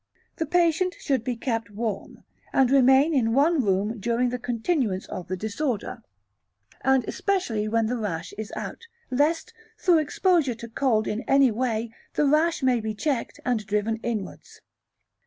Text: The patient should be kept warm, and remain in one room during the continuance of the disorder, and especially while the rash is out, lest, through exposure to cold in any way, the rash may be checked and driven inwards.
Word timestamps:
The 0.37 0.47
patient 0.47 0.95
should 0.99 1.23
be 1.23 1.35
kept 1.35 1.69
warm, 1.69 2.23
and 2.51 2.71
remain 2.71 3.13
in 3.13 3.35
one 3.35 3.63
room 3.63 3.99
during 3.99 4.29
the 4.29 4.39
continuance 4.39 5.05
of 5.09 5.27
the 5.27 5.37
disorder, 5.37 6.01
and 6.83 7.03
especially 7.07 7.67
while 7.67 7.83
the 7.85 7.97
rash 7.97 8.33
is 8.35 8.51
out, 8.55 8.87
lest, 9.11 9.53
through 9.77 9.99
exposure 9.99 10.55
to 10.55 10.67
cold 10.67 11.07
in 11.07 11.21
any 11.27 11.51
way, 11.51 11.93
the 12.15 12.25
rash 12.25 12.63
may 12.63 12.79
be 12.81 12.95
checked 12.95 13.39
and 13.45 13.63
driven 13.67 13.97
inwards. 13.97 14.61